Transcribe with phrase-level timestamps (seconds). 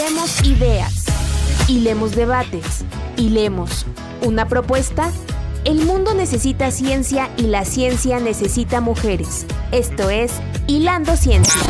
[0.00, 1.04] Hilemos ideas,
[1.68, 2.86] hilemos debates,
[3.18, 3.84] hilemos
[4.22, 5.12] una propuesta.
[5.66, 9.46] El mundo necesita ciencia y la ciencia necesita mujeres.
[9.72, 10.32] Esto es
[10.66, 11.60] Hilando Ciencia.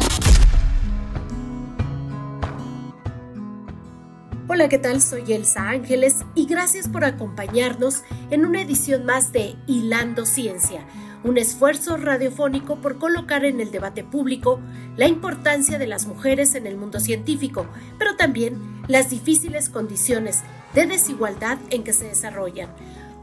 [4.46, 5.02] Hola, ¿qué tal?
[5.02, 10.86] Soy Elsa Ángeles y gracias por acompañarnos en una edición más de Hilando Ciencia,
[11.22, 14.60] un esfuerzo radiofónico por colocar en el debate público
[14.96, 17.66] la importancia de las mujeres en el mundo científico,
[17.98, 20.40] pero también las difíciles condiciones
[20.74, 22.70] de desigualdad en que se desarrollan.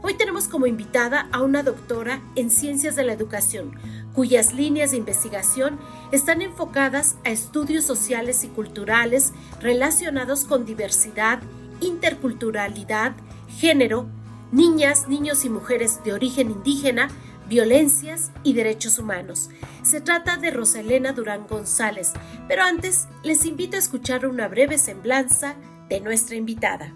[0.00, 3.72] Hoy tenemos como invitada a una doctora en ciencias de la educación,
[4.14, 5.78] cuyas líneas de investigación
[6.12, 11.40] están enfocadas a estudios sociales y culturales relacionados con diversidad,
[11.80, 13.16] interculturalidad,
[13.48, 14.06] género,
[14.52, 17.08] niñas, niños y mujeres de origen indígena,
[17.48, 19.50] violencias y derechos humanos.
[19.82, 22.12] Se trata de Rosalena Durán González,
[22.46, 25.56] pero antes les invito a escuchar una breve semblanza
[25.88, 26.92] de nuestra invitada.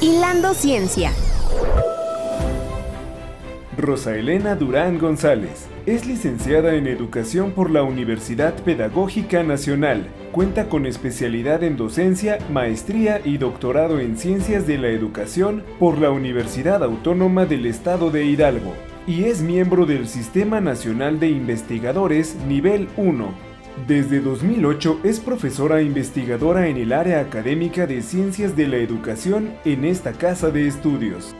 [0.00, 1.12] Hilando Ciencia.
[3.78, 10.06] Rosa Elena Durán González es licenciada en Educación por la Universidad Pedagógica Nacional.
[10.32, 16.10] Cuenta con especialidad en docencia, maestría y doctorado en Ciencias de la Educación por la
[16.10, 18.74] Universidad Autónoma del Estado de Hidalgo
[19.06, 23.28] y es miembro del Sistema Nacional de Investigadores Nivel 1.
[23.86, 29.84] Desde 2008 es profesora investigadora en el área académica de Ciencias de la Educación en
[29.84, 31.36] esta casa de estudios.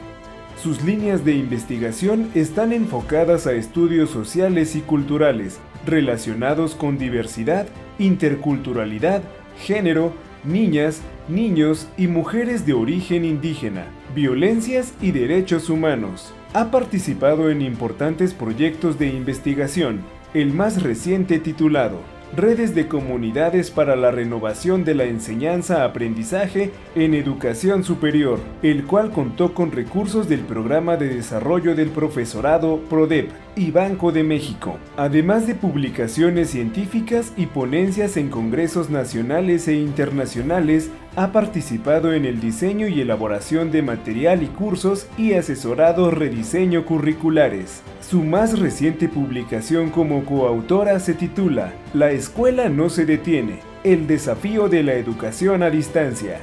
[0.62, 7.67] Sus líneas de investigación están enfocadas a estudios sociales y culturales relacionados con diversidad,
[7.98, 9.23] interculturalidad,
[9.58, 10.12] género,
[10.45, 16.33] niñas, niños y mujeres de origen indígena, violencias y derechos humanos.
[16.57, 20.01] Ha participado en importantes proyectos de investigación,
[20.33, 22.01] el más reciente titulado
[22.35, 29.55] redes de comunidades para la renovación de la enseñanza-aprendizaje en educación superior, el cual contó
[29.55, 35.55] con recursos del Programa de Desarrollo del Profesorado PRODEP y Banco de México, además de
[35.55, 43.00] publicaciones científicas y ponencias en congresos nacionales e internacionales ha participado en el diseño y
[43.00, 47.83] elaboración de material y cursos y asesorado rediseño curriculares.
[48.00, 54.68] Su más reciente publicación como coautora se titula La escuela no se detiene, el desafío
[54.68, 56.38] de la educación a distancia.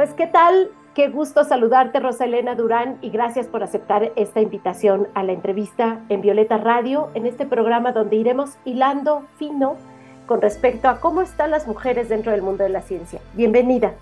[0.00, 5.22] Pues qué tal, Qué gusto saludarte, Rosalena Durán, y gracias por aceptar esta invitación a
[5.22, 9.76] la entrevista en Violeta Radio, en este programa donde iremos hilando fino
[10.24, 13.20] con respecto a cómo están las mujeres dentro del mundo de la ciencia.
[13.34, 13.92] Bienvenida.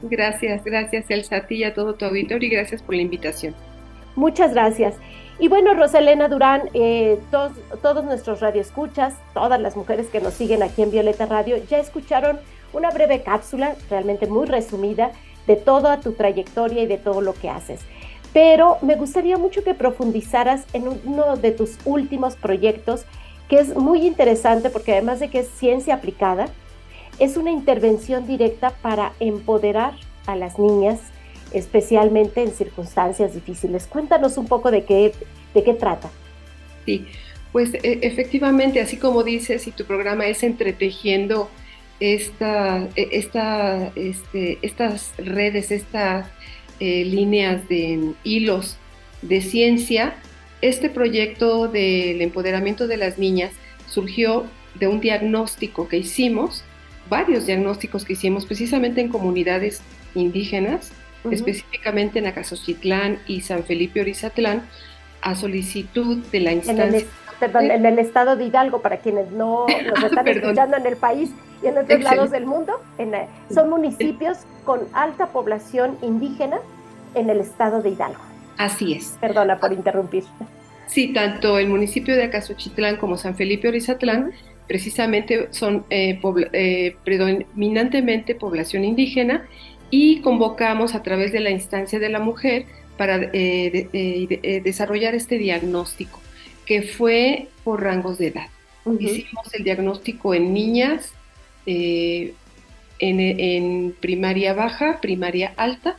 [0.00, 3.54] Gracias, gracias Elsa, a ti y a todo tu auditorio y gracias por la invitación.
[4.16, 4.94] Muchas gracias.
[5.38, 7.52] Y bueno, Rosalena Durán, eh, todos,
[7.82, 12.38] todos nuestros radioescuchas, todas las mujeres que nos siguen aquí en Violeta Radio, ya escucharon
[12.72, 15.12] una breve cápsula, realmente muy resumida,
[15.46, 17.80] de toda tu trayectoria y de todo lo que haces.
[18.32, 23.04] Pero me gustaría mucho que profundizaras en uno de tus últimos proyectos,
[23.48, 26.46] que es muy interesante porque además de que es ciencia aplicada,
[27.18, 29.92] es una intervención directa para empoderar
[30.26, 31.00] a las niñas,
[31.52, 33.86] especialmente en circunstancias difíciles.
[33.86, 35.12] Cuéntanos un poco de qué,
[35.52, 36.10] de qué trata.
[36.86, 37.06] Sí,
[37.52, 41.50] pues e, efectivamente, así como dices, y tu programa es entretejiendo
[42.02, 46.26] esta, e, esta, este, estas redes, estas
[46.80, 48.76] eh, líneas de hilos
[49.22, 50.14] de ciencia,
[50.62, 53.52] este proyecto del empoderamiento de las niñas
[53.88, 56.64] surgió de un diagnóstico que hicimos,
[57.08, 59.80] varios diagnósticos que hicimos precisamente en comunidades
[60.16, 60.90] indígenas,
[61.30, 64.68] específicamente en Acasochitlán y San Felipe Orizatlán,
[65.20, 67.06] a solicitud de la instancia
[67.38, 71.30] perdón, en el estado de Hidalgo, para quienes no nos están escuchando en el país
[71.62, 76.58] y en otros lados del mundo, eh, son municipios con alta población indígena
[77.14, 78.20] en el estado de Hidalgo.
[78.58, 79.16] Así es.
[79.20, 80.24] Perdona por interrumpir.
[80.86, 84.32] Sí, tanto el municipio de Acasochitlán como San Felipe Orizatlán
[84.66, 86.20] precisamente son eh,
[86.52, 89.46] eh, predominantemente población indígena
[89.90, 92.66] y convocamos a través de la instancia de la mujer
[92.96, 96.20] para desarrollar este diagnóstico
[96.66, 98.46] que fue por rangos de edad.
[98.98, 101.12] Hicimos el diagnóstico en niñas,
[101.66, 102.34] eh,
[102.98, 105.96] en, primaria baja, primaria alta,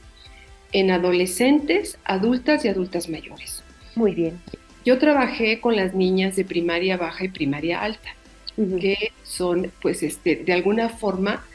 [0.72, 3.64] en adolescentes, adultas y adultas mayores.
[3.96, 4.40] Muy bien.
[4.86, 8.16] Yo trabajé con las niñas de primaria baja y primaria alta,
[8.56, 11.46] que son, pues, este, de alguna forma,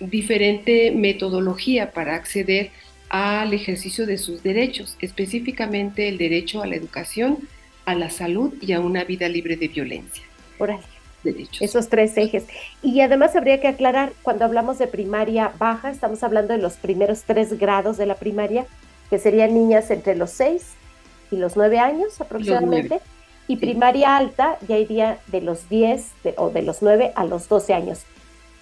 [0.00, 2.70] diferente metodología para acceder
[3.08, 7.38] al ejercicio de sus derechos, específicamente el derecho a la educación
[7.84, 10.24] a la salud y a una vida libre de violencia.
[11.24, 11.48] Órale.
[11.60, 12.44] Esos tres ejes.
[12.82, 17.22] Y además habría que aclarar, cuando hablamos de primaria baja, estamos hablando de los primeros
[17.22, 18.66] tres grados de la primaria,
[19.10, 20.72] que serían niñas entre los seis
[21.30, 23.00] y los nueve años aproximadamente.
[23.46, 27.74] Y primaria alta ya iría de los diez o de los nueve a los doce
[27.74, 28.00] años.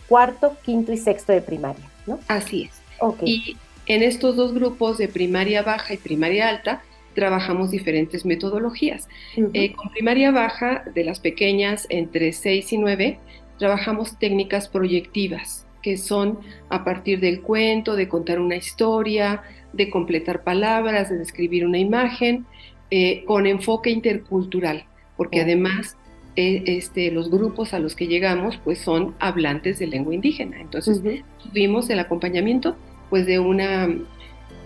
[0.09, 2.19] Cuarto, quinto y sexto de primaria, ¿no?
[2.27, 2.83] Así es.
[3.25, 3.57] Y
[3.87, 6.83] en estos dos grupos de primaria baja y primaria alta,
[7.15, 9.09] trabajamos diferentes metodologías.
[9.37, 13.19] Eh, con primaria baja, de las pequeñas entre 6 y 9,
[13.59, 16.39] trabajamos técnicas proyectivas, que son
[16.69, 19.43] a partir del cuento, de contar una historia,
[19.73, 22.47] de completar palabras, de describir una imagen,
[22.91, 24.85] eh, con enfoque intercultural,
[25.17, 25.97] porque además
[26.37, 30.61] eh, este, los grupos a los que llegamos pues son hablantes de lengua indígena.
[30.61, 31.03] Entonces
[31.43, 32.77] tuvimos el acompañamiento
[33.11, 33.89] pues de una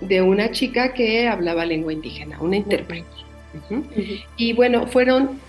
[0.00, 3.06] de una chica que hablaba lengua indígena, una intérprete.
[4.37, 5.40] Y bueno, fueron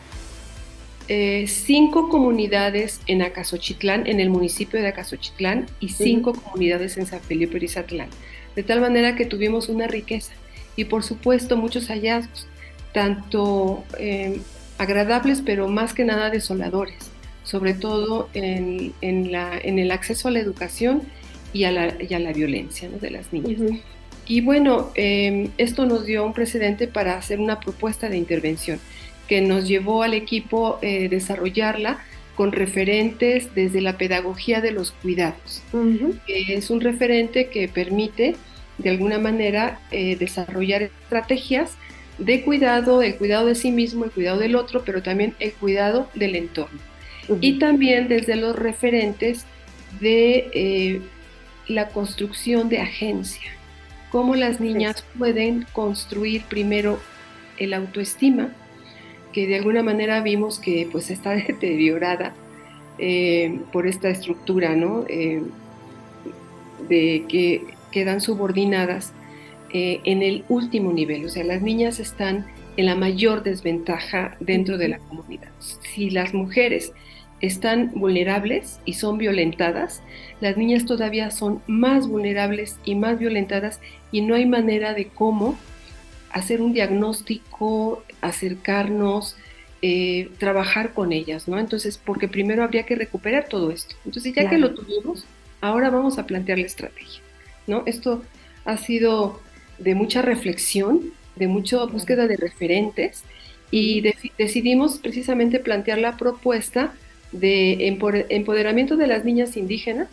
[1.10, 7.22] eh, cinco comunidades en Acasochitlán, en el municipio de Acasochitlán, y cinco comunidades en San
[7.22, 8.10] Felipe Rizatlán.
[8.56, 10.34] De tal manera que tuvimos una riqueza
[10.76, 12.48] y por supuesto muchos hallazgos,
[12.94, 14.40] tanto eh,
[14.78, 17.12] agradables, pero más que nada desoladores,
[17.44, 18.94] sobre todo en,
[19.32, 21.04] la, en, el acceso a la educación
[21.54, 23.82] y a la, y a la violencia de las niñas.
[24.28, 28.80] Y bueno, em, esto nos dio un precedente para hacer una propuesta de intervención
[29.28, 32.00] que nos llevó al equipo eh, desarrollarla
[32.36, 35.64] con referentes desde la pedagogía de los cuidados.
[36.28, 38.36] es un referente que permite
[38.78, 41.72] de alguna manera eh, desarrollar estrategias
[42.20, 46.10] de cuidado, el cuidado de sí mismo, el cuidado del otro, pero también el cuidado
[46.14, 46.80] del entorno.
[47.42, 49.46] Y también desde los referentes
[50.00, 51.02] de eh,
[51.68, 53.57] la construcción de agencia
[54.12, 57.00] cómo las niñas pueden construir primero
[57.58, 58.54] el autoestima,
[59.34, 62.34] que de alguna manera vimos que pues está deteriorada
[62.98, 65.06] eh, por esta estructura, ¿no?
[65.08, 65.44] Eh,
[66.90, 69.14] de que quedan subordinadas
[69.72, 72.46] eh, en el último nivel, o sea, las niñas están
[72.78, 75.50] en la mayor desventaja dentro de la comunidad.
[75.60, 76.94] Si las mujeres
[77.42, 80.02] están vulnerables y son violentadas,
[80.42, 83.80] las niñas todavía son más vulnerables y más violentadas
[84.12, 85.58] y no hay manera de cómo
[86.32, 89.36] hacer un diagnóstico, acercarnos,
[89.82, 91.60] eh, trabajar con ellas, ¿no?
[91.60, 93.96] Entonces, porque primero habría que recuperar todo esto.
[94.06, 95.26] Entonces, ya que lo tuvimos,
[95.62, 97.22] ahora vamos a plantear la estrategia,
[97.68, 97.84] ¿no?
[97.86, 98.24] Esto
[98.66, 99.40] ha sido
[99.78, 103.24] de mucha reflexión, de mucha búsqueda de referentes
[103.70, 104.02] y
[104.38, 106.94] decidimos precisamente plantear la propuesta
[107.32, 110.08] de empoderamiento de las niñas indígenas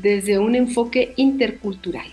[0.00, 2.06] desde un enfoque intercultural.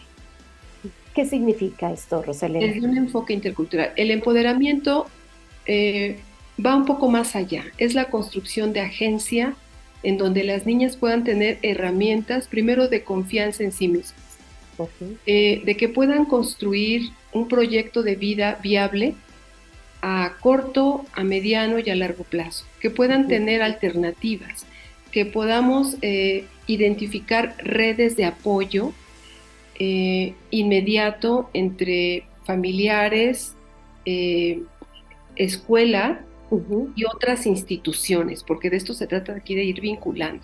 [1.13, 2.66] ¿Qué significa esto, Rosalía?
[2.66, 3.92] Desde un enfoque intercultural.
[3.96, 5.07] El empoderamiento
[5.66, 6.19] eh,
[6.63, 7.66] va un poco más allá.
[7.78, 9.56] Es la construcción de agencia
[10.04, 14.16] en donde las niñas puedan tener herramientas, primero de confianza en sí mismas,
[15.25, 19.16] eh, de que puedan construir un proyecto de vida viable
[20.01, 24.66] a corto, a mediano y a largo plazo, que puedan tener alternativas,
[25.12, 28.94] que podamos eh, identificar redes de apoyo
[29.80, 33.56] eh, inmediato entre familiares,
[34.06, 34.62] eh,
[35.36, 36.22] escuela
[36.96, 40.44] y otras instituciones, porque de esto se trata aquí de ir vinculando.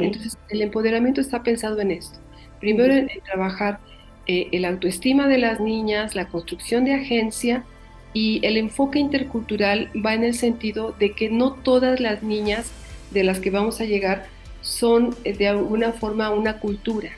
[0.00, 2.18] Entonces, el empoderamiento está pensado en esto.
[2.58, 3.80] Primero en, trabajar
[4.26, 7.64] el autoestima de las niñas, la construcción de agencia,
[8.12, 12.70] y el enfoque intercultural va en el sentido de que no todas las niñas
[13.10, 14.26] de las que vamos a llegar
[14.60, 17.10] son eh, de alguna forma una cultura.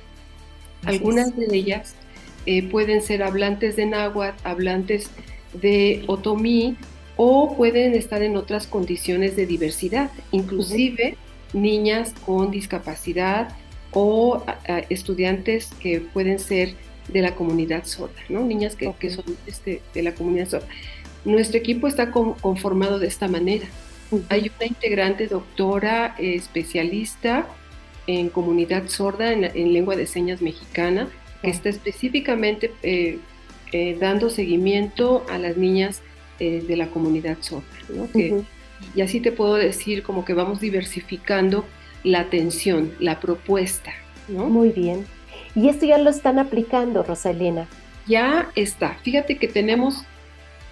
[0.85, 1.95] Algunas de ellas
[2.47, 5.11] eh, pueden ser hablantes de náhuatl, hablantes
[5.53, 6.77] de otomí
[7.17, 11.17] o pueden estar en otras condiciones de diversidad, inclusive
[11.53, 13.55] niñas con discapacidad
[13.93, 14.43] o
[14.89, 16.75] estudiantes que pueden ser
[17.09, 18.43] de la comunidad sorda, ¿no?
[18.45, 20.69] Niñas que, que son este, de la comunidad sorda.
[21.25, 23.67] Nuestro equipo está conformado de esta manera.
[24.29, 27.47] Hay una integrante doctora especialista
[28.07, 31.09] en comunidad sorda en, lengua de señas mexicana
[31.41, 33.19] que está específicamente eh,
[33.73, 36.03] eh, dando seguimiento a las niñas
[36.41, 37.65] eh, de la comunidad sorda.
[37.89, 38.09] ¿no?
[38.95, 41.65] Y así te puedo decir como que vamos diversificando
[42.03, 43.93] la atención, la propuesta.
[44.29, 44.47] ¿no?
[44.47, 45.07] Muy bien.
[45.55, 47.67] Y esto ya lo están aplicando, Rosalena.
[48.07, 48.97] Ya está.
[49.03, 50.05] Fíjate que tenemos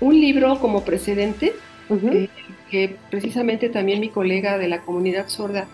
[0.00, 1.52] un libro como precedente,
[1.90, 2.28] eh,
[2.70, 5.66] que precisamente también mi colega de la comunidad sorda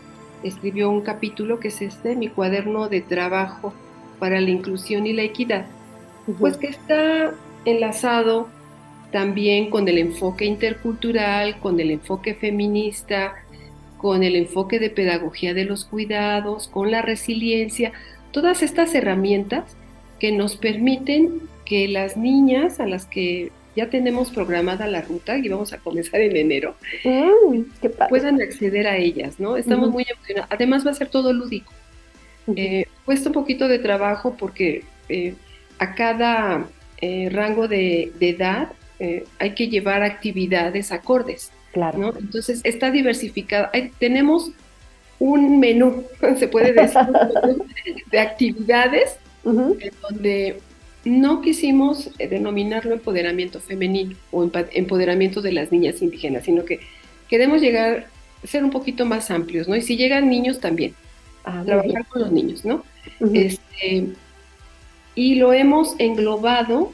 [0.42, 3.72] escribió un capítulo que es este, mi cuaderno de trabajo
[4.18, 5.66] para la inclusión y la equidad,
[6.38, 7.32] pues que está
[7.64, 8.48] enlazado
[9.12, 13.34] también con el enfoque intercultural, con el enfoque feminista,
[13.98, 17.92] con el enfoque de pedagogía de los cuidados, con la resiliencia,
[18.36, 19.64] todas estas herramientas
[20.20, 25.48] que nos permiten que las niñas a las que ya tenemos programada la ruta y
[25.48, 27.60] vamos a comenzar en enero, mm,
[28.10, 29.56] puedan acceder a ellas, ¿no?
[29.56, 30.50] Estamos muy emocionados.
[30.52, 31.72] Además va a ser todo lúdico.
[32.54, 35.32] Eh, cuesta un poquito de trabajo porque eh,
[35.78, 36.66] a cada
[37.00, 38.68] eh, rango de, edad
[39.38, 41.52] hay que llevar actividades acordes.
[41.72, 41.98] Claro.
[41.98, 42.14] ¿no?
[42.18, 43.70] Entonces está diversificada.
[43.98, 44.52] tenemos
[45.18, 46.04] un menú,
[46.38, 47.00] se puede decir,
[48.10, 50.58] de actividades en donde
[51.04, 56.80] no quisimos eh, denominarlo empoderamiento femenino o empoderamiento de las niñas indígenas, sino que
[57.28, 58.08] queremos llegar,
[58.42, 59.76] a ser un poquito más amplios, ¿no?
[59.76, 60.94] Y si llegan niños también,
[61.44, 62.84] ah, trabajar con los niños, ¿no?
[63.32, 64.08] este,
[65.14, 66.92] y lo hemos englobado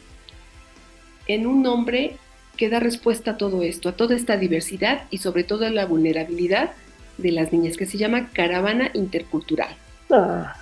[1.26, 2.17] en un nombre
[2.57, 5.87] que da respuesta a todo esto, a toda esta diversidad y sobre todo a la
[5.87, 6.73] vulnerabilidad
[7.19, 9.75] de las niñas, que se llama Caravana Intercultural.
[10.11, 10.54] Ah.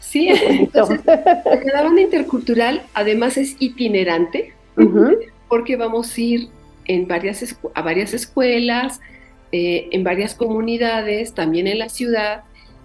[0.00, 4.54] Sí, entonces la caravana intercultural además es itinerante,
[5.48, 6.48] porque vamos a ir
[6.86, 9.00] en varias, a varias escuelas,
[9.52, 12.44] eh, en varias comunidades, también en la ciudad,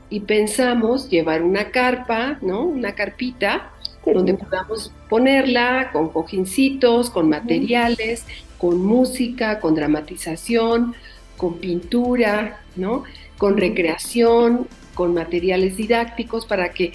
[0.10, 2.66] y pensamos llevar una carpa, ¿no?
[2.66, 3.72] Una carpita,
[4.06, 8.26] donde podamos ponerla con cojincitos, con materiales,
[8.58, 10.94] con música, con dramatización,
[11.44, 13.04] con pintura, ¿no?
[13.38, 16.94] Con recreación, con materiales didácticos para que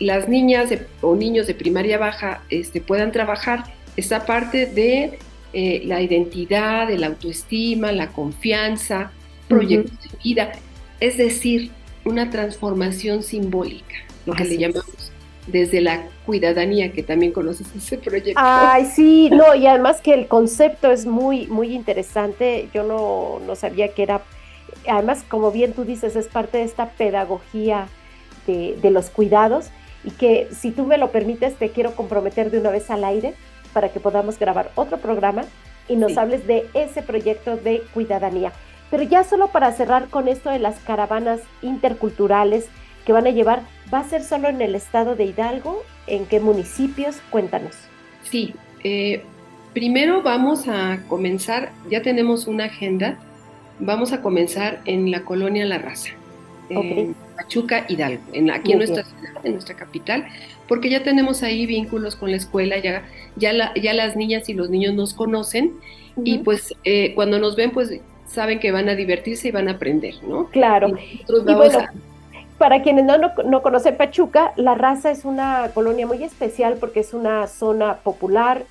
[0.00, 0.70] las niñas
[1.02, 5.20] o niños de primaria baja este, puedan trabajar esa parte de
[5.52, 9.12] eh, la identidad, de la autoestima, la confianza,
[9.46, 10.52] proyectos de vida,
[10.98, 11.70] es decir,
[12.04, 15.09] una transformación simbólica, lo que le llamamos
[15.46, 18.40] desde la cuidadanía, que también conoces ese proyecto.
[18.42, 23.56] Ay, sí, no, y además que el concepto es muy, muy interesante, yo no, no
[23.56, 24.22] sabía que era
[24.88, 27.88] además, como bien tú dices, es parte de esta pedagogía
[28.46, 29.70] de, los cuidados
[30.02, 33.34] y que si tú me lo permites, te quiero comprometer de una vez al aire
[33.72, 35.44] para que podamos grabar otro programa
[35.86, 38.52] y nos hables de ese proyecto de cuidadanía.
[38.90, 42.66] Pero ya solo para cerrar con esto de las caravanas interculturales
[43.10, 43.62] que van a llevar,
[43.92, 45.82] ¿va a ser solo en el estado de Hidalgo?
[46.06, 47.16] ¿En qué municipios?
[47.30, 47.74] Cuéntanos.
[48.22, 49.24] Sí, eh,
[49.72, 53.18] primero vamos a comenzar, ya tenemos una agenda
[53.80, 56.10] vamos a comenzar en la colonia La Raza,
[56.68, 60.26] en Pachuca, Hidalgo, en, aquí en nuestra ciudad, en nuestra capital,
[60.68, 63.02] porque ya tenemos ahí vínculos con la escuela, ya,
[63.34, 65.72] ya, ya las niñas y los niños nos conocen
[66.22, 67.90] y pues eh, cuando nos ven pues
[68.28, 70.46] saben que van a divertirse y van a aprender, ¿no?
[70.50, 70.92] Claro.
[72.60, 77.14] Para quienes no, no, conocen Pachuca, La Raza es una colonia muy especial porque es
[77.14, 78.66] una zona popular,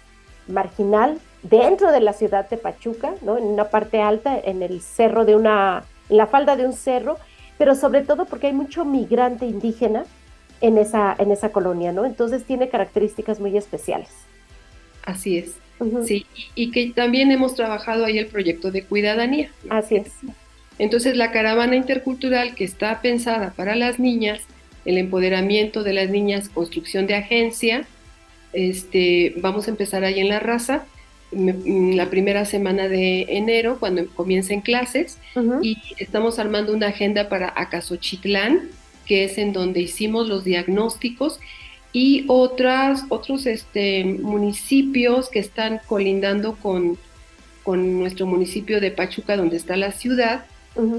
[0.47, 3.39] marginal, dentro de la ciudad de Pachuca, ¿no?
[3.39, 7.17] En una parte alta, en el cerro de una, en la falda de un cerro,
[7.57, 10.05] pero sobre todo porque hay mucho migrante indígena
[10.61, 12.05] en esa, en esa colonia, ¿no?
[12.05, 14.11] Entonces tiene características muy especiales.
[15.03, 15.55] Así es.
[16.05, 19.49] Sí, y, que también hemos trabajado ahí el proyecto de cuidadanía.
[19.67, 20.11] Así es.
[20.79, 24.41] Entonces la caravana intercultural que está pensada para las niñas,
[24.85, 27.85] el empoderamiento de las niñas, construcción de agencia,
[28.53, 30.85] este, vamos a empezar ahí en la raza
[31.31, 35.19] Mm, la primera semana de enero, cuando comiencen clases,
[35.61, 38.69] y estamos armando una agenda para Acasochitlán,
[39.05, 41.39] que es en donde hicimos los diagnósticos,
[41.93, 46.97] y otras, otros este, municipios que están colindando con,
[47.63, 50.45] con nuestro municipio de Pachuca, donde está la ciudad,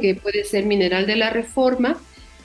[0.00, 1.96] que puede ser Mineral de la Reforma,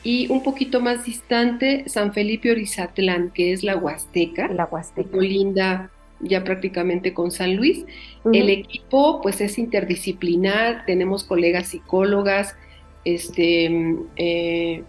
[0.04, 4.48] y un poquito más distante, San Felipe Orizatlán, que es la Huasteca.
[4.50, 5.10] La Huasteca.
[5.10, 5.89] Colinda
[6.20, 7.86] ya prácticamente con San Luis.
[8.32, 12.56] El equipo pues es interdisciplinar, tenemos colegas psicólogas,
[13.04, 14.84] este, eh,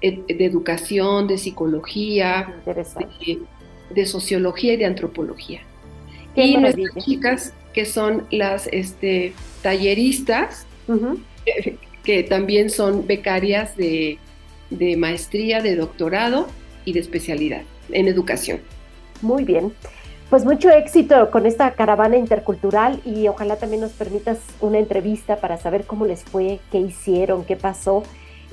[0.00, 2.54] de educación, de psicología,
[3.94, 5.60] de, sociología y de antropología.
[6.34, 10.66] y nuestras chicas que son las este, talleristas,
[12.08, 14.16] que también son becarias de,
[14.70, 16.46] de maestría, de doctorado
[16.86, 17.60] y de especialidad
[17.92, 18.60] en educación.
[19.20, 19.74] Muy bien.
[20.30, 25.58] Pues mucho éxito con esta caravana intercultural y ojalá también nos permitas una entrevista para
[25.58, 28.04] saber cómo les fue, qué hicieron, qué pasó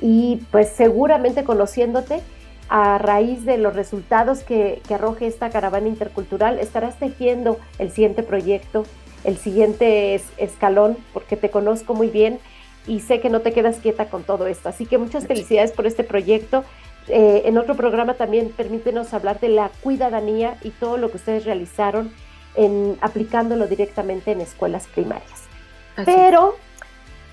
[0.01, 2.19] y pues seguramente conociéndote
[2.67, 8.85] a raíz de los resultados que, arroje esta caravana intercultural estarás tejiendo el siguiente proyecto,
[9.23, 12.39] el siguiente escalón porque te conozco muy bien
[12.87, 14.69] y sé que no te quedas quieta con todo esto.
[14.69, 16.63] Así que muchas felicidades por este proyecto.
[17.07, 21.45] Eh, en otro programa también permítenos hablar de la cuidadanía y todo lo que ustedes
[21.45, 22.11] realizaron
[22.55, 25.43] en aplicándolo directamente en escuelas primarias.
[26.03, 26.55] Pero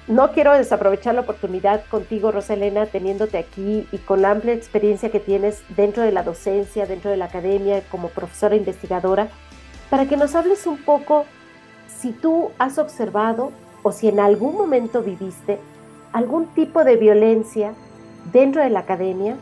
[0.09, 5.21] no quiero desaprovechar la oportunidad contigo, Rosalena, teniéndote aquí y con la amplia experiencia que
[5.21, 9.29] tienes dentro de la docencia, dentro de la academia, como profesora investigadora,
[9.91, 11.25] para que nos hables un poco
[11.87, 15.59] si tú has observado o si en algún momento viviste
[16.13, 17.73] algún tipo de violencia
[18.33, 19.37] dentro de la academia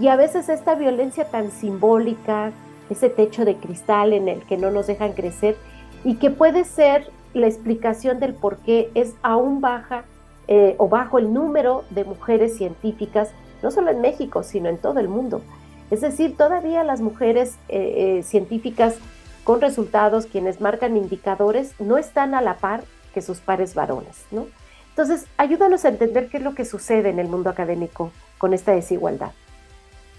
[0.00, 2.52] y a veces esta violencia tan simbólica,
[2.90, 5.56] ese techo de cristal en el que no nos dejan crecer
[6.04, 10.04] y que puede ser la explicación del por qué es aún baja
[10.46, 13.30] eh, o bajo el número de mujeres científicas,
[13.62, 15.42] no solo en México, sino en todo el mundo.
[15.90, 18.96] Es decir, todavía las mujeres eh, eh, científicas
[19.44, 22.82] con resultados, quienes marcan indicadores, no están a la par
[23.12, 24.46] que sus pares varones, ¿no?
[24.90, 28.72] Entonces, ayúdanos a entender qué es lo que sucede en el mundo académico con esta
[28.72, 29.30] desigualdad.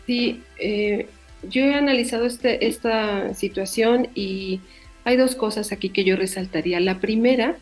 [0.06, 0.42] Sí,
[1.44, 4.62] yo he analizado este, esta situación y
[5.04, 6.80] hay dos cosas aquí que yo resaltaría.
[6.80, 7.58] La primera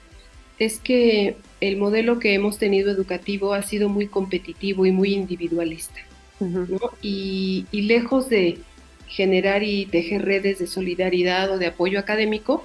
[0.60, 6.02] es que el modelo que hemos tenido educativo ha sido muy competitivo y muy individualista.
[7.02, 8.60] y, lejos de
[9.08, 12.64] generar y tejer redes de solidaridad o de apoyo académico,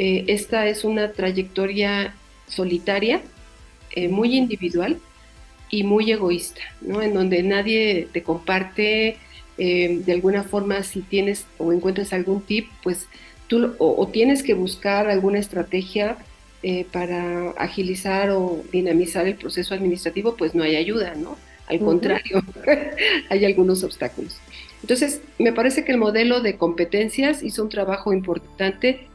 [0.00, 2.14] eh, esta es una trayectoria
[2.46, 3.20] solitaria,
[3.90, 5.00] eh, muy individual
[5.70, 7.02] y muy egoísta, ¿no?
[7.02, 9.16] en donde nadie te comparte
[9.58, 13.08] eh, de alguna forma si tienes o encuentras algún tip, pues
[13.48, 16.16] tú o, tienes que buscar alguna estrategia
[16.92, 21.36] para agilizar o dinamizar el proceso administrativo, pues no hay ayuda, ¿no?
[21.66, 22.42] Al contrario,
[23.30, 24.38] hay algunos obstáculos.
[24.82, 29.07] Entonces, me parece que el modelo de competencias hizo un trabajo importante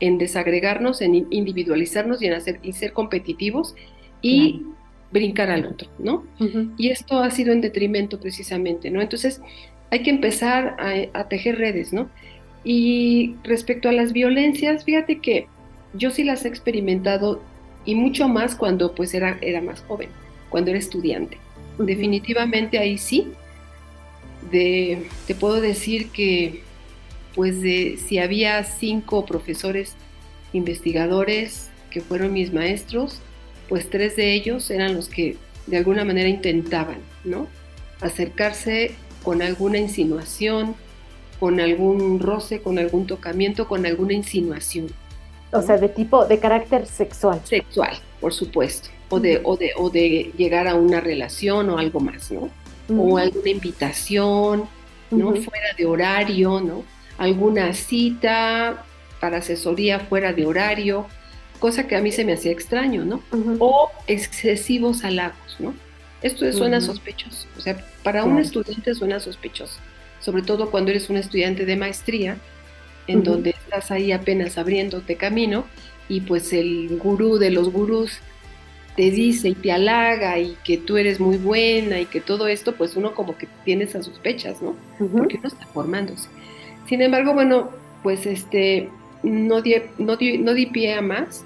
[0.00, 3.74] en desagregarnos, en individualizarnos y en hacer y ser competitivos
[4.22, 4.62] y
[5.12, 6.24] brincar al otro, ¿no?
[6.76, 9.00] Y esto ha sido en detrimento precisamente, ¿no?
[9.00, 9.40] Entonces,
[9.90, 12.08] hay que empezar a, a tejer redes, ¿no?
[12.64, 15.46] Y respecto a las violencias, fíjate que
[15.94, 17.42] yo sí las he experimentado
[17.84, 20.08] y mucho más cuando pues era, era más joven,
[20.48, 21.38] cuando era estudiante.
[21.78, 23.28] Definitivamente ahí sí.
[24.50, 26.62] De, te puedo decir que
[27.40, 29.94] pues de si había cinco profesores
[30.52, 33.18] investigadores que fueron mis maestros,
[33.66, 37.46] pues tres de ellos eran los que de alguna manera intentaban, ¿no?
[38.02, 38.90] Acercarse
[39.22, 40.74] con alguna insinuación,
[41.38, 44.88] con algún roce, con algún tocamiento, con alguna insinuación.
[45.50, 47.40] O sea, de tipo, de carácter sexual.
[47.44, 48.90] Sexual, por supuesto.
[49.08, 52.50] O de, o de, o de llegar a una relación o algo más, ¿no?
[52.94, 54.68] O alguna invitación,
[55.10, 55.30] ¿no?
[55.36, 56.99] Fuera de horario, ¿no?
[57.20, 58.84] Alguna cita
[59.20, 61.06] para asesoría fuera de horario,
[61.60, 63.22] cosa que a mí se me hacía extraño, ¿no?
[63.60, 65.72] O excesivos halagos, ¿no?
[66.20, 67.46] Esto suena sospechoso.
[67.56, 69.78] O sea, para un estudiante suena sospechoso
[70.20, 72.36] sobre todo cuando eres un estudiante de maestría,
[73.06, 75.64] en donde estás ahí apenas abriéndote camino
[76.08, 78.18] y pues el gurú de los gurús
[78.96, 82.74] te dice y te halaga y que tú eres muy buena y que todo esto,
[82.76, 84.76] pues uno como que tiene esas sospechas, ¿no?
[84.98, 86.28] Porque uno está formándose.
[86.90, 87.70] Sin embargo, bueno,
[88.02, 88.88] pues este,
[89.22, 91.44] no di, no no di pie a más,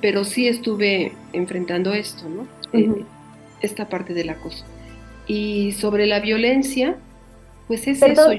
[0.00, 2.48] pero sí estuve enfrentando esto, ¿no?
[2.72, 3.04] Eh,
[3.60, 4.64] esta parte del acoso.
[5.28, 6.96] Y sobre la violencia,
[7.68, 8.32] pues es eso.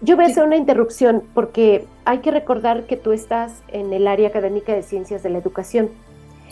[0.00, 4.08] Yo voy a hacer una interrupción porque hay que recordar que tú estás en el
[4.08, 5.90] área académica de ciencias de la educación.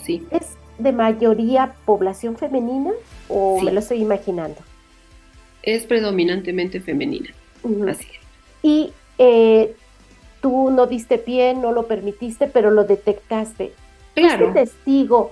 [0.03, 0.23] Sí.
[0.29, 2.91] ¿Es de mayoría población femenina
[3.27, 4.57] o me lo estoy imaginando?
[5.63, 7.29] Es predominantemente femenina.
[7.89, 8.19] Así es.
[8.61, 9.75] Y eh,
[10.41, 13.73] tú no diste pie, no lo permitiste, pero lo detectaste.
[14.13, 14.51] Claro.
[14.51, 15.31] ¿Fuiste testigo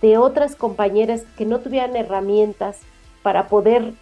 [0.00, 2.78] de otras compañeras que no tuvieran herramientas
[3.22, 3.92] para poder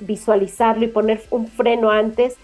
[0.00, 2.36] visualizarlo y poner un freno antes,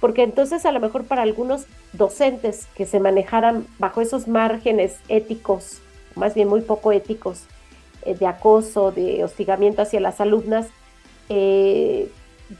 [0.00, 5.80] porque entonces a lo mejor para algunos docentes que se manejaran bajo esos márgenes éticos,
[6.14, 7.44] más bien muy poco éticos,
[8.02, 10.68] eh, de acoso, de hostigamiento hacia las alumnas,
[11.28, 12.10] eh,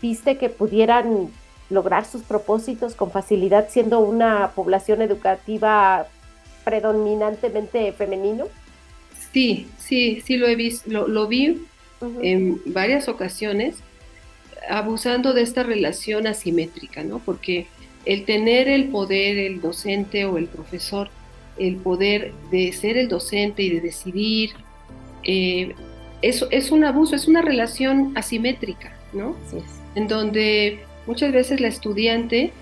[0.02, 1.30] viste que pudieran
[1.70, 6.06] lograr sus propósitos con facilidad siendo una población educativa
[6.64, 8.46] predominantemente femenino?
[9.32, 11.62] Sí, sí, sí lo he visto, lo, vi
[12.22, 13.76] en varias ocasiones
[14.68, 17.20] abusando de esta relación asimétrica, ¿no?
[17.20, 17.66] Porque
[18.04, 21.10] el tener el poder, el docente o el profesor,
[21.58, 24.50] el poder de ser el docente y de decidir,
[25.22, 25.74] eh,
[26.22, 29.36] eso es un abuso, es una relación asimétrica, ¿no?
[29.94, 32.52] En donde muchas veces la estudiante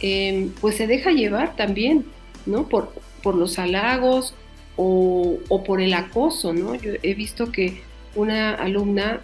[0.00, 2.06] em, pues se deja llevar también,
[2.46, 2.68] ¿no?
[2.68, 4.34] Por, por los halagos
[4.76, 6.76] o, o, por el acoso, ¿no?
[6.76, 7.82] Yo he visto que
[8.14, 9.22] una alumna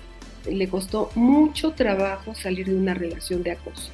[0.50, 3.90] le costó mucho trabajo salir de una relación de acoso.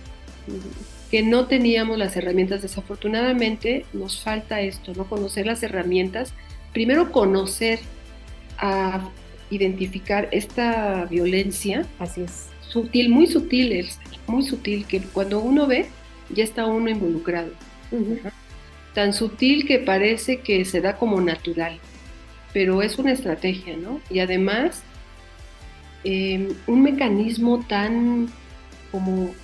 [1.11, 2.63] que no teníamos las herramientas.
[2.63, 5.05] Desafortunadamente nos falta esto, ¿no?
[5.05, 6.33] Conocer las herramientas.
[6.73, 7.81] Primero conocer
[8.57, 9.11] a
[9.51, 11.87] identificar esta violencia.
[11.99, 12.52] Así es.
[12.73, 13.87] Sutil, muy sutil,
[14.27, 15.91] muy sutil, que cuando uno ve,
[16.31, 17.51] ya está uno involucrado.
[18.95, 21.79] Tan sutil que parece que se da como natural,
[22.55, 24.01] pero es una estrategia, ¿no?
[24.09, 24.83] Y además,
[26.03, 28.29] em, un mecanismo tan
[28.91, 29.35] como,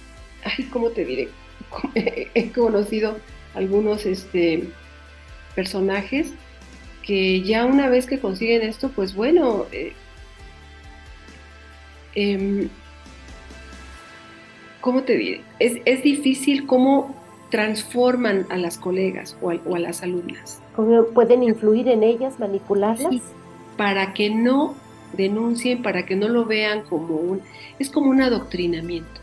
[0.44, 1.28] ay, ¿cómo te diré?
[2.34, 3.18] He conocido
[3.54, 4.70] algunos este,
[5.54, 6.32] personajes
[7.02, 9.92] que ya una vez que consiguen esto, pues bueno, eh,
[12.14, 12.70] em,
[14.80, 15.40] ¿cómo te diré?
[15.58, 17.14] Es, difícil cómo
[17.50, 20.60] transforman a las colegas o a, las alumnas.
[20.76, 23.22] ¿Cómo pueden influir en ellas, manipularlas?
[23.76, 24.74] para que no
[25.12, 27.40] denuncien, para que no lo vean como un...
[27.78, 29.20] Es como un adoctrinamiento.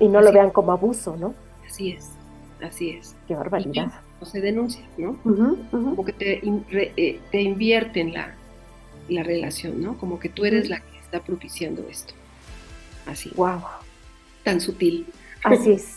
[0.00, 1.34] Y no lo vean como abuso, ¿no?
[1.64, 2.10] Así es,
[2.60, 3.14] así es.
[3.28, 5.18] Qué barbaridad o se denuncia, ¿no?
[5.70, 6.42] Como que te,
[6.96, 8.34] eh, te invierten la,
[9.08, 9.98] la relación, ¿no?
[9.98, 12.14] Como que tú eres la que está propiciando esto.
[13.06, 13.30] Así.
[13.36, 13.60] Wow.
[14.46, 15.06] Tan sutil.
[15.42, 15.84] Así es.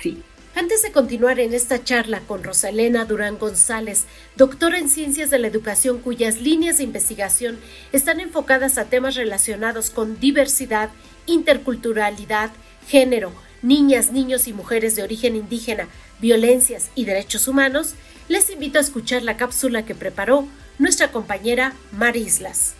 [0.00, 0.22] Sí.
[0.54, 4.04] Antes de continuar en esta charla con Rosalena Durán González,
[4.36, 7.58] doctora en Ciencias de la Educación cuyas líneas de investigación
[7.92, 10.88] están enfocadas a temas relacionados con diversidad,
[11.26, 12.50] interculturalidad,
[12.88, 15.88] género, niñas, niños y mujeres de origen indígena,
[16.20, 17.94] violencias y derechos humanos,
[18.28, 20.46] les invito a escuchar la cápsula que preparó
[20.78, 22.74] nuestra compañera Mar Islas.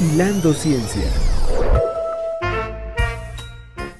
[0.00, 1.10] Hilando Ciencia.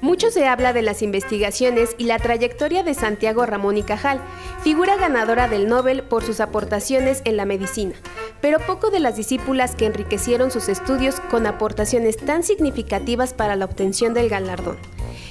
[0.04, 4.20] Mucho se habla de las investigaciones y la trayectoria de Santiago Ramón y Cajal,
[4.62, 7.94] figura ganadora del Nobel por sus aportaciones en la medicina,
[8.42, 13.64] pero poco de las discípulas que enriquecieron sus estudios con aportaciones tan significativas para la
[13.64, 14.76] obtención del galardón.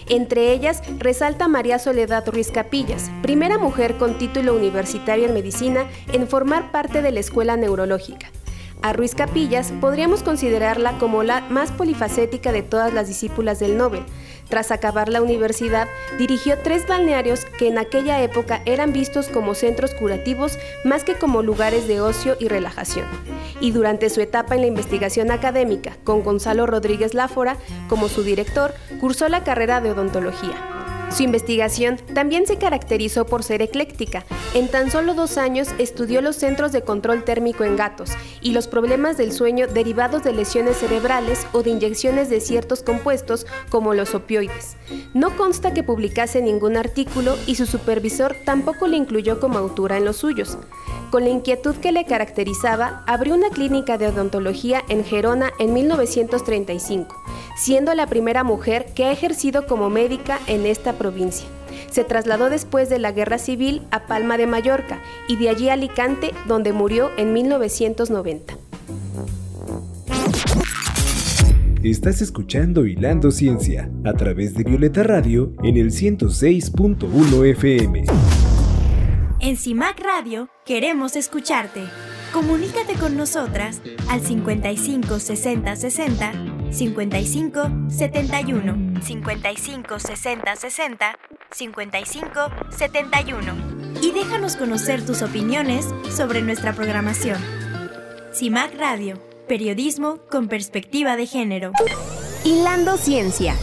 [0.10, 6.28] Entre ellas resalta María Soledad Ruiz Capillas, primera mujer con título universitario en medicina en
[6.28, 8.32] formar parte de la Escuela Neurológica.
[8.84, 14.04] A Ruiz Capillas podríamos considerarla como la más polifacética de todas las discípulas del Nobel,
[14.50, 15.88] tras acabar la universidad,
[16.20, 21.42] dirigió tres balnearios que en aquella época eran vistos como centros curativos más que como
[21.44, 23.06] lugares de ocio y relajación.
[23.62, 27.56] Y durante su etapa en la investigación académica, con Gonzalo Rodríguez Láfora
[27.88, 30.83] como su director, cursó la carrera de odontología.
[31.16, 34.26] Su investigación también se caracterizó por ser ecléctica.
[34.56, 38.10] En tan solo dos años estudió los centros de control térmico en gatos
[38.42, 43.46] y los problemas del sueño derivados de lesiones cerebrales o de inyecciones de ciertos compuestos
[43.70, 44.76] como los opioides.
[45.14, 50.06] No consta que publicase ningún artículo y su supervisor tampoco le incluyó como autora en
[50.06, 50.58] los suyos.
[51.12, 57.22] Con la inquietud que le caracterizaba, abrió una clínica de odontología en Gerona en 1935,
[57.56, 60.96] siendo la primera mujer que ha ejercido como médica en esta.
[61.92, 65.74] Se trasladó después de la Guerra Civil a Palma de Mallorca y de allí a
[65.74, 68.56] Alicante, donde murió en 1990.
[71.84, 78.06] Estás escuchando Hilando Ciencia a través de Violeta Radio en el 106.1 FM.
[79.42, 81.82] En CIMAC Radio queremos escucharte.
[82.32, 86.32] Comunícate con nosotras al 55 60 60
[86.72, 91.20] 55 71 55 60 60
[91.52, 92.30] 55
[92.70, 93.54] 71
[94.02, 97.38] y déjanos conocer tus opiniones sobre nuestra programación.
[98.34, 101.72] CIMAC Radio, periodismo con perspectiva de género.
[102.46, 103.56] Hilando Ciencia.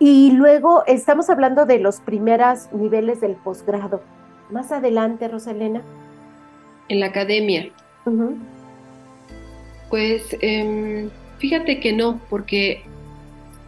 [0.00, 4.02] Y luego estamos hablando de los primeros niveles del posgrado.
[4.50, 5.82] Más adelante, Rosalena.
[6.88, 7.70] En la academia.
[9.90, 12.82] Pues em, fíjate que no, porque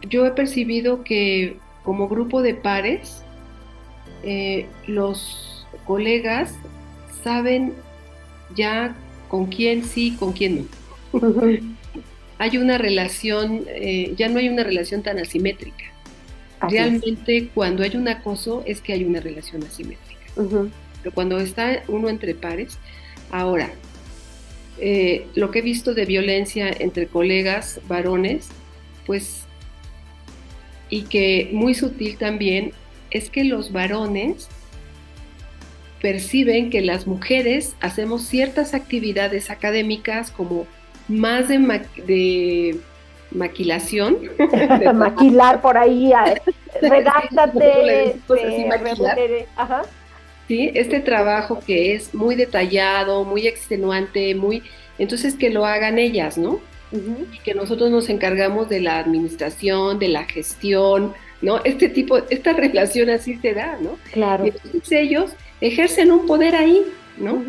[0.09, 3.23] yo he percibido que como grupo de pares,
[4.23, 6.53] eh, los colegas
[7.23, 7.73] saben
[8.55, 8.95] ya
[9.29, 10.67] con quién sí, con quién
[11.13, 11.41] no.
[12.37, 15.85] hay una relación, eh, ya no hay una relación tan asimétrica.
[16.69, 20.21] Realmente cuando hay un acoso es que hay una relación asimétrica.
[20.35, 22.77] Pero cuando está uno entre pares,
[23.31, 23.71] ahora,
[24.81, 28.49] eh, lo que he visto de violencia entre colegas varones,
[29.05, 29.43] pues,
[30.89, 32.73] y que muy sutil también,
[33.11, 34.49] es que los varones
[36.01, 40.65] perciben que las mujeres hacemos ciertas actividades académicas como
[41.07, 41.59] más de,
[42.07, 42.79] de
[43.29, 44.17] maquilación.
[44.95, 46.11] Maquilar por ahí,
[46.81, 48.15] redáctate.
[48.27, 48.65] Sí,
[50.73, 54.63] este trabajo que es muy detallado, muy extenuante, muy...
[54.97, 56.59] Entonces que lo hagan ellas, ¿no?
[56.91, 61.63] y que nosotros nos encargamos de la administración, de la gestión, ¿no?
[61.63, 63.97] Este tipo, esta relación así se da, ¿no?
[64.11, 64.45] Claro.
[64.45, 66.81] Y entonces ellos ejercen un poder ahí,
[67.17, 67.41] ¿no?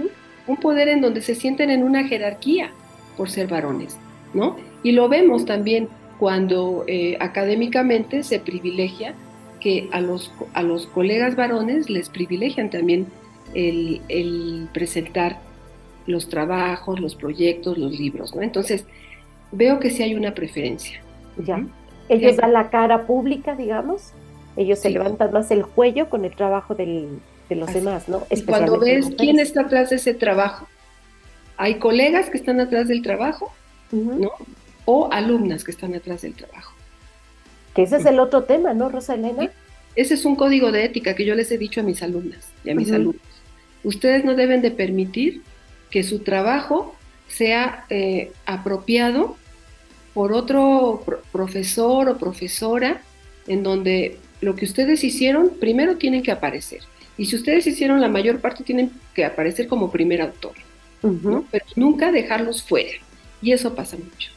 [0.47, 2.71] Un poder en donde se sienten en una jerarquía
[3.17, 3.97] por ser varones,
[4.33, 4.57] ¿no?
[4.83, 5.89] Y lo vemos también
[6.19, 9.15] cuando eh, académicamente se privilegia
[9.63, 13.07] que a los, a los colegas varones les privilegian también
[13.55, 15.39] el, el presentar
[16.07, 18.43] los trabajos, los proyectos, los libros, ¿no?
[18.43, 18.85] Entonces,
[19.53, 21.01] veo que sí hay una preferencia.
[21.39, 21.65] Ya.
[22.09, 24.13] Ellos dan la cara pública, digamos.
[24.57, 27.09] Ellos se levantan más el cuello con el trabajo de
[27.49, 28.27] los demás, ¿no?
[28.31, 30.67] Y cuando ves quién está atrás de ese trabajo,
[31.57, 33.53] hay colegas que están atrás del trabajo,
[33.93, 34.33] ¿no?
[34.85, 36.75] O alumnas que están atrás del trabajo.
[37.75, 39.51] Que ese es el otro tema, ¿no, Rosa Elena?
[39.95, 42.71] Ese es un código de ética que yo les he dicho a mis alumnas y
[42.71, 43.23] a mis alumnos.
[43.85, 45.43] Ustedes no deben de permitir
[45.91, 46.95] que su trabajo
[47.29, 49.37] sea eh, apropiado
[50.15, 53.03] por otro profesor o profesora
[53.47, 56.81] en donde lo que ustedes hicieron primero tienen que aparecer.
[57.17, 60.55] Y si ustedes hicieron la mayor parte tienen que aparecer como primer autor,
[61.01, 62.93] pero nunca dejarlos fuera.
[63.41, 64.31] Y eso pasa mucho.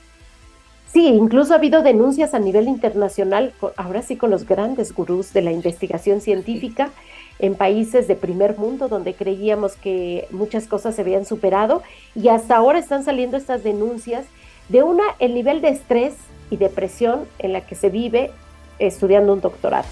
[0.95, 5.41] Sí, incluso ha habido denuncias a nivel internacional, ahora sí con los grandes gurús de
[5.41, 6.89] la investigación científica
[7.37, 11.83] en países de primer mundo donde creíamos que muchas cosas se habían superado
[12.15, 14.25] y hasta ahora están saliendo estas denuncias
[14.69, 16.13] de una, el nivel de estrés
[16.49, 18.31] y depresión en la que se vive
[18.79, 19.89] estudiando un doctorado.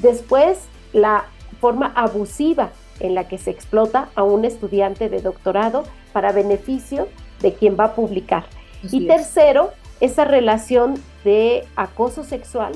[0.00, 0.58] Después,
[0.92, 1.24] la
[1.62, 7.08] forma abusiva en la que se explota a un estudiante de doctorado para beneficio
[7.40, 8.44] de quien va a publicar.
[8.82, 9.70] y tercero,
[10.02, 12.72] esa relación de acoso sexual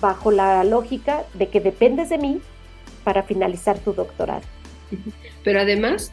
[0.00, 2.40] bajo la lógica de que dependes de mí
[3.02, 4.42] para finalizar tu doctorado.
[5.42, 6.12] Pero además,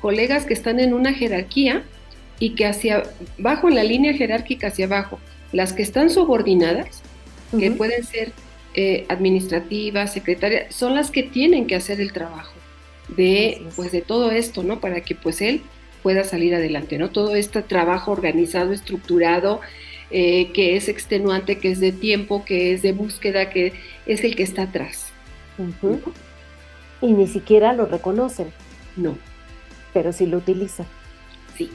[0.00, 1.82] colegas que están en una jerarquía
[2.38, 3.02] y que hacia
[3.40, 5.18] abajo, en la línea jerárquica hacia abajo,
[5.52, 7.02] las que están subordinadas,
[7.58, 8.32] que pueden ser
[8.74, 12.52] eh, administrativas, secretarias, son las que tienen que hacer el trabajo
[13.08, 14.80] de, pues, de todo esto, ¿no?
[14.80, 15.62] Para que pues él
[16.06, 17.10] pueda salir adelante, ¿no?
[17.10, 19.60] Todo este trabajo organizado, estructurado,
[20.12, 23.72] eh, que es extenuante, que es de tiempo, que es de búsqueda, que
[24.06, 25.08] es el que está atrás.
[27.00, 28.52] Y ni siquiera lo reconocen.
[28.96, 29.18] No.
[29.92, 30.86] Pero sí lo utilizan.
[31.58, 31.70] Sí.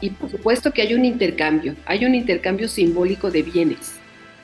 [0.00, 3.96] Y por supuesto que hay un intercambio, hay un intercambio simbólico de bienes.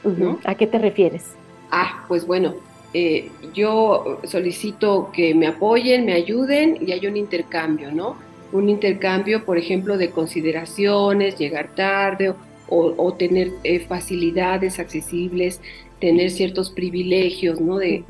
[0.02, 0.40] ¿no?
[0.42, 1.26] ¿A qué te refieres?
[1.70, 2.56] Ah, pues bueno,
[2.92, 8.31] eh, yo solicito que me apoyen, me ayuden y hay un intercambio, ¿no?
[8.52, 12.34] Un intercambio, por ejemplo, de consideraciones, llegar tarde
[12.68, 15.60] o, tener eh, facilidades accesibles,
[16.00, 17.78] tener ciertos privilegios, ¿no?
[17.78, 18.04] De,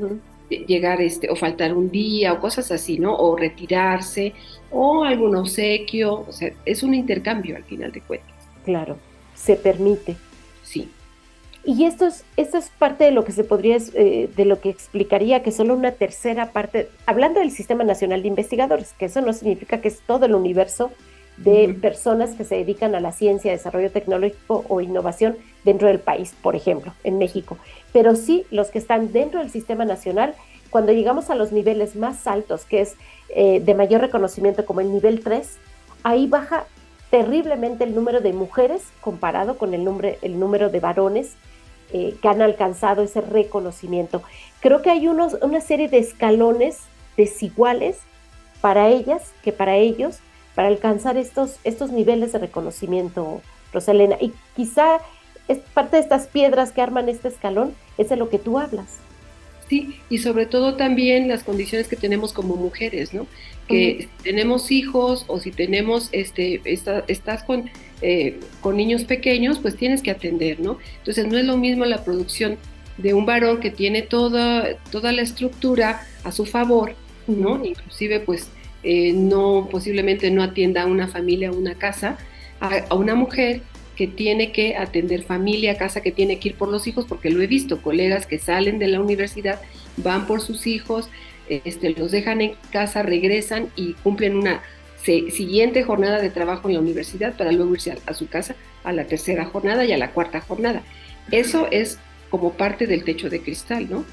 [0.66, 3.16] llegar este, o faltar un día o cosas así, ¿no?
[3.16, 4.34] O retirarse
[4.70, 8.30] o algún obsequio, o sea, es un intercambio al final de cuentas.
[8.64, 8.98] Claro,
[9.34, 10.16] se permite.
[10.62, 10.88] Sí.
[11.64, 14.68] Y esto es, esto es parte de lo que se podría, eh, de lo que
[14.68, 19.32] explicaría que solo una tercera parte, hablando del Sistema Nacional de Investigadores, que eso no
[19.32, 20.90] significa que es todo el universo
[21.36, 26.34] de personas que se dedican a la ciencia, desarrollo tecnológico o innovación dentro del país,
[26.42, 27.58] por ejemplo, en México.
[27.92, 30.34] Pero sí los que están dentro del sistema nacional,
[30.70, 32.96] cuando llegamos a los niveles más altos, que es
[33.28, 35.58] eh, de mayor reconocimiento como el nivel 3,
[36.02, 36.66] ahí baja
[37.10, 41.36] terriblemente el número de mujeres comparado con el, número, el número de varones
[41.92, 44.22] eh, que han alcanzado ese reconocimiento.
[44.60, 46.78] Creo que hay unos, una serie de escalones
[47.16, 47.98] desiguales
[48.60, 50.18] para ellas que para ellos,
[50.54, 54.16] para alcanzar estos, estos niveles de reconocimiento, Rosalena.
[54.20, 55.00] Y quizá
[55.48, 58.98] es parte de estas piedras que arman este escalón es de lo que tú hablas.
[59.68, 63.26] Sí, y sobre todo también las condiciones que tenemos como mujeres, ¿no?
[63.72, 67.70] Que tenemos hijos o si tenemos, este, estás con,
[68.02, 70.78] eh, con niños pequeños, pues tienes que atender, ¿no?
[70.98, 72.58] Entonces no es lo mismo la producción
[72.98, 76.94] de un varón que tiene toda, toda la estructura a su favor,
[77.26, 77.64] ¿no?
[77.64, 78.48] Inclusive, pues,
[78.82, 82.18] eh, no, posiblemente no atienda a una familia, a una casa,
[82.60, 83.62] a una mujer
[83.96, 87.42] que tiene que atender familia, casa, que tiene que ir por los hijos, porque lo
[87.42, 89.60] he visto, colegas que salen de la universidad,
[89.98, 91.10] van por sus hijos,
[91.64, 94.62] este, los dejan en casa, regresan y cumplen una
[95.04, 99.04] siguiente jornada de trabajo en la universidad para luego irse a, su casa a la
[99.04, 100.82] tercera jornada y a la cuarta jornada.
[101.30, 101.98] Eso es
[102.30, 104.04] como parte del techo de cristal, ¿no?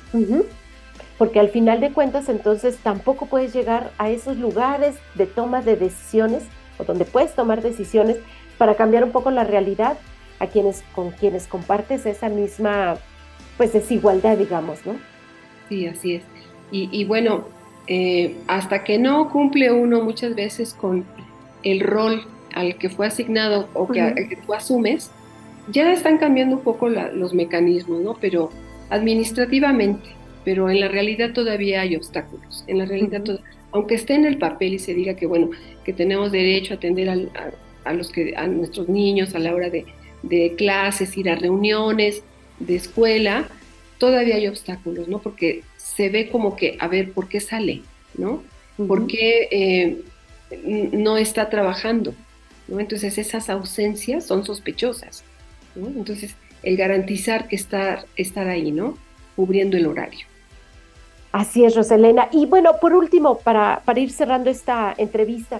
[1.17, 5.75] Porque al final de cuentas entonces tampoco puedes llegar a esos lugares de toma de
[5.75, 6.43] decisiones
[6.77, 8.17] o donde puedes tomar decisiones
[8.57, 9.97] para cambiar un poco la realidad
[10.39, 12.97] a quienes con quienes compartes esa misma
[13.57, 14.95] pues desigualdad, digamos, ¿no?
[15.67, 16.23] Sí, así es.
[16.71, 17.45] Y, bueno,
[17.87, 21.03] eh, hasta que no cumple uno muchas veces con
[21.63, 25.11] el rol al que fue asignado o que, que tú asumes,
[25.71, 28.17] ya están cambiando un poco los mecanismos, ¿no?
[28.19, 28.49] Pero
[28.89, 30.09] administrativamente,
[30.43, 32.63] pero en la realidad todavía hay obstáculos.
[32.67, 33.23] En la realidad,
[33.71, 35.49] aunque esté en el papel y se diga que, bueno,
[35.83, 39.85] que tenemos derecho a atender a, los que, a nuestros niños a la hora de,
[40.57, 42.23] clases, ir a reuniones
[42.59, 43.47] de escuela,
[43.97, 45.19] todavía hay obstáculos, ¿no?
[45.19, 45.61] Porque
[45.99, 47.81] se ve como que, a ver, ¿por qué sale?
[48.13, 48.41] ¿No?
[48.87, 50.01] ¿Por qué eh,
[50.93, 52.13] no está trabajando?
[52.69, 52.79] ¿no?
[52.79, 55.25] Entonces esas ausencias son sospechosas.
[55.75, 58.97] Entonces, el garantizar que estar, estar ahí, ¿no?
[59.35, 60.25] Cubriendo el horario.
[61.33, 62.29] Así es, Roselena.
[62.31, 65.59] Y bueno, por último, para, para ir cerrando esta entrevista,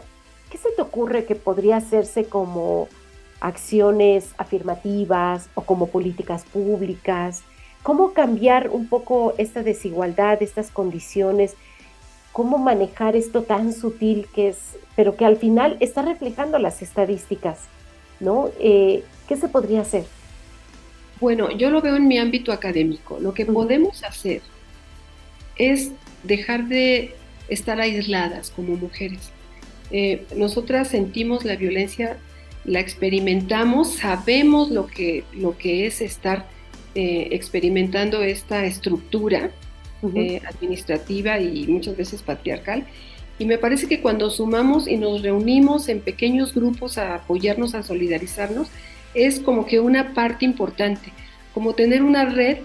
[0.50, 2.88] ¿qué se te ocurre que podría hacerse como
[3.42, 7.44] acciones afirmativas o como políticas públicas?
[7.84, 11.56] ¿Cómo cambiar un poco esta desigualdad, estas condiciones?
[12.32, 14.58] ¿Cómo manejar esto tan sutil que es,
[14.96, 17.68] pero que al final está reflejando las estadísticas?
[18.20, 18.50] ¿no?
[18.60, 20.06] Eh, ¿Qué se podría hacer?
[21.20, 23.20] Bueno, yo lo veo en mi ámbito académico.
[23.20, 24.42] Lo que podemos hacer
[25.58, 25.92] es
[26.24, 27.16] dejar de
[27.50, 29.32] estar aisladas como mujeres.
[29.92, 32.18] Eh, nosotras sentimos la violencia,
[32.64, 36.46] la experimentamos, sabemos lo que, lo que es estar
[37.00, 39.52] eh, experimentando esta estructura
[40.02, 42.86] administrativa y muchas veces patriarcal.
[43.38, 47.84] Y me parece que cuando sumamos y nos reunimos en pequeños grupos a apoyarnos, a
[47.84, 48.68] solidarizarnos,
[49.14, 51.14] es como que una parte importante,
[51.54, 52.58] como tener una red,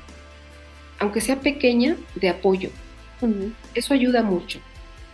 [0.98, 2.70] aunque sea pequeña, de apoyo.
[3.72, 4.58] Eso ayuda mucho,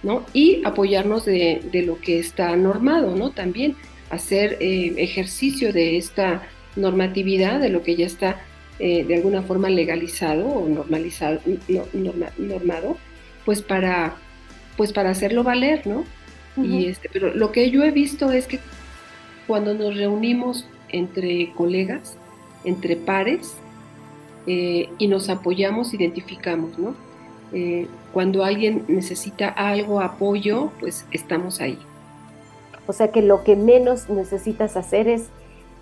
[0.03, 0.25] ¿no?
[0.33, 3.33] Y apoyarnos de, lo que está normado, ¿no?
[3.33, 3.77] También
[4.09, 8.41] hacer eh, ejercicio de esta normatividad, de lo que ya está
[8.81, 11.41] eh, de alguna forma legalizado o normalizado,
[12.39, 12.97] normado,
[13.45, 14.17] pues para,
[14.77, 16.05] pues para hacerlo valer, ¿no?
[16.57, 18.59] y este, pero lo que yo he visto es que
[19.47, 22.17] cuando nos reunimos entre colegas,
[22.65, 23.55] entre pares,
[24.47, 26.95] eh, y nos apoyamos, identificamos, ¿no?
[27.53, 31.79] Eh, cuando alguien necesita algo, apoyo, pues estamos ahí.
[32.87, 35.27] O sea que lo que menos necesitas hacer es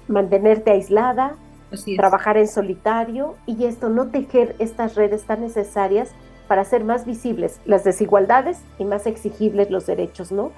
[0.08, 1.36] mantenerte aislada,
[1.96, 6.10] trabajar en solitario y esto, no tejer estas redes tan necesarias
[6.46, 10.52] para hacer más visibles las desigualdades y más exigibles los derechos, ¿no?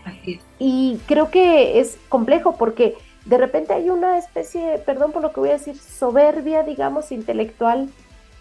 [0.58, 2.94] Y creo que es complejo porque
[3.24, 7.88] de repente hay una especie, perdón por lo que voy a decir, soberbia, digamos, intelectual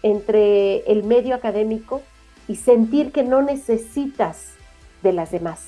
[0.02, 2.02] entre el medio académico
[2.48, 4.54] y sentir que no necesitas
[5.02, 5.66] de las demás.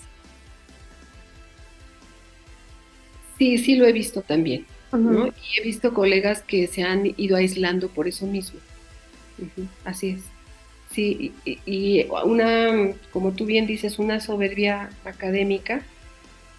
[3.38, 4.66] Sí, sí lo he visto también.
[4.92, 8.60] Y he visto colegas que se han ido aislando por eso mismo.
[9.84, 10.22] Así es.
[10.92, 15.82] Sí, y, una, como tú bien dices, una soberbia académica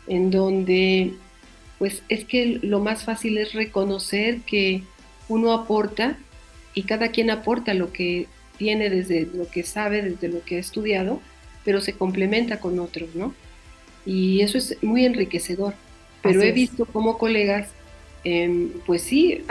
[0.08, 1.13] en donde
[1.78, 4.84] pues es que lo más fácil es reconocer que
[5.28, 6.17] uno aporta
[6.74, 10.60] y cada quien aporta lo que tiene desde lo que sabe, desde lo que ha
[10.60, 11.22] estudiado,
[11.65, 13.34] pero se complementa con otros, ¿no?
[14.06, 15.74] Y eso es muy enriquecedor.
[16.22, 17.67] Pero he visto como colegas,
[18.23, 19.43] em, pues sí,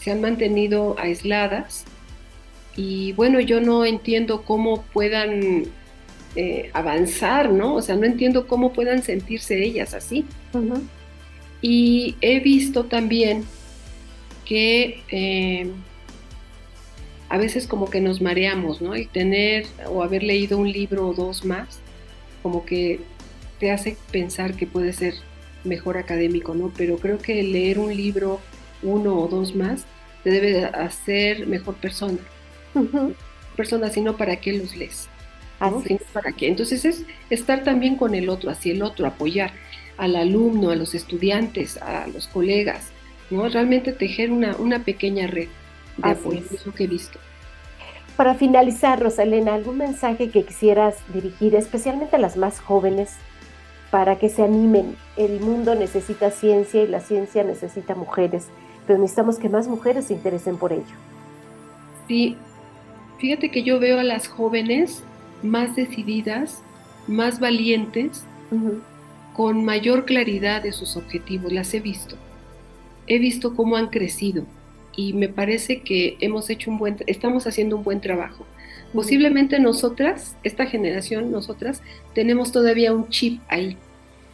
[0.00, 1.84] se han mantenido aisladas
[2.76, 5.64] y bueno, yo no entiendo cómo puedan
[6.36, 7.74] eh, avanzar, ¿no?
[7.74, 10.24] O sea, no entiendo cómo puedan sentirse ellas así.
[11.60, 13.44] Y he visto también
[14.44, 15.70] que eh,
[17.28, 18.96] a veces como que nos mareamos, ¿no?
[18.96, 21.80] Y tener o haber leído un libro o dos más,
[22.44, 23.00] como que
[23.58, 25.14] te hace pensar que puede ser
[25.68, 26.72] mejor académico, ¿no?
[26.76, 28.40] Pero creo que leer un libro,
[28.82, 29.84] uno o dos más,
[30.24, 32.18] te debe hacer mejor persona.
[33.56, 35.08] Persona, sino para qué los lees.
[36.12, 36.48] para qué.
[36.48, 39.52] Entonces es estar también con el otro, hacia el otro, apoyar
[39.96, 42.90] al alumno, a los estudiantes, a los colegas,
[43.30, 43.48] ¿no?
[43.48, 45.48] Realmente tejer una, una pequeña red
[45.96, 47.18] de apoyo, es lo que he visto.
[48.16, 53.16] Para finalizar, Rosalena, ¿algún mensaje que quisieras dirigir, especialmente a las más jóvenes,
[53.90, 54.96] para que se animen?
[55.16, 58.48] El mundo necesita ciencia y la ciencia necesita mujeres,
[58.86, 60.84] pero necesitamos que más mujeres se interesen por ello.
[62.06, 62.36] Sí,
[63.18, 65.02] fíjate que yo veo a las jóvenes
[65.42, 66.62] más decididas,
[67.06, 68.24] más valientes,
[69.34, 72.16] con mayor claridad de sus objetivos, las he visto.
[73.06, 74.44] He visto cómo han crecido
[74.96, 78.44] y me parece que hemos hecho un buen, estamos haciendo un buen trabajo.
[78.92, 81.82] Posiblemente nosotras, esta generación, nosotras,
[82.14, 83.76] tenemos todavía un chip ahí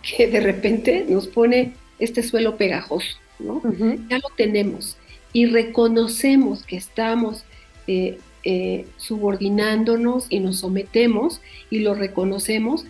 [0.02, 3.62] que de repente nos pone este suelo pegajoso, ¿no?
[4.08, 4.96] Ya lo tenemos
[5.32, 7.44] y reconocemos que estamos
[7.86, 11.40] eh, eh, subordinándonos y nos sometemos
[11.70, 12.86] y lo reconocemos,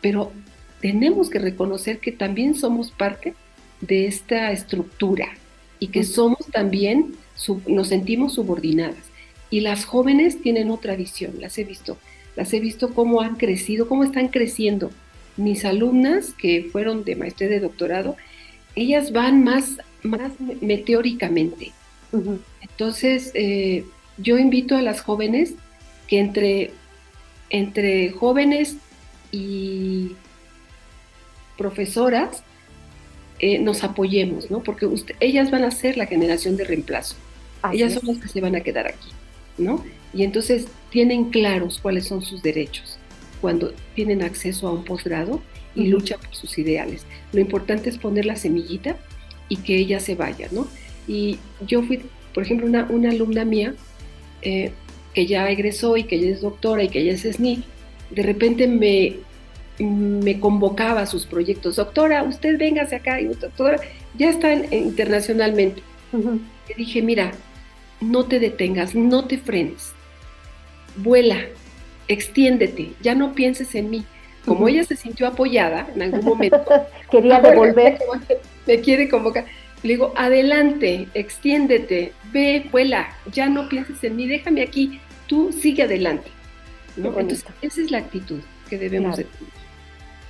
[0.00, 0.32] pero
[0.80, 3.34] tenemos que reconocer que también somos parte
[3.80, 5.28] de esta estructura
[5.78, 7.14] y que somos también,
[7.66, 9.13] nos sentimos subordinadas.
[9.54, 11.96] Y las jóvenes tienen otra visión, las he visto,
[12.34, 14.90] las he visto cómo han crecido, cómo están creciendo.
[15.36, 18.16] Mis alumnas que fueron de maestría de doctorado,
[18.74, 21.70] ellas van más, más meteóricamente.
[22.62, 23.84] Entonces, eh,
[24.18, 25.54] yo invito a las jóvenes
[26.08, 26.72] que entre,
[27.48, 28.78] entre jóvenes
[29.30, 30.16] y
[31.56, 32.42] profesoras
[33.38, 34.64] eh, nos apoyemos, ¿no?
[34.64, 34.88] Porque
[35.20, 37.14] ellas van a ser la generación de reemplazo.
[37.72, 39.10] ellas son las que se van a quedar aquí,
[39.58, 39.84] ¿no?
[40.12, 42.98] Y entonces tienen claros cuáles son sus derechos
[43.40, 45.42] cuando tienen acceso a un posgrado
[45.74, 47.04] y luchan por sus ideales.
[47.32, 48.96] Lo importante es poner la semillita
[49.48, 50.66] y que ella se vaya, ¿no?
[51.06, 52.00] Y yo fui,
[52.32, 53.74] por ejemplo, una, una alumna mía
[54.42, 54.72] eh,
[55.12, 57.64] que ya egresó y que ya es doctora y que ya es SNI,
[58.10, 59.16] de repente me,
[59.78, 61.76] me convocaba a sus proyectos.
[61.76, 63.78] Doctora, usted véngase acá, y doctora,
[64.16, 65.82] ya están internacionalmente.
[66.12, 67.32] Le dije, mira,
[68.00, 69.92] no te detengas, no te frenes,
[70.96, 71.38] vuela,
[72.08, 74.04] extiéndete, ya no pienses en mí.
[74.44, 76.62] Como ella se sintió apoyada en algún momento,
[77.10, 77.98] quería devolver.
[78.66, 79.46] Me quiere convocar.
[79.82, 85.82] Le digo, adelante, extiéndete, ve, vuela, ya no pienses en mí, déjame aquí, tú sigue
[85.82, 86.30] adelante.
[86.96, 89.52] Entonces, esa es la actitud que debemos de tener.